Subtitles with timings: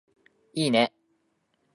[0.55, 0.91] いいね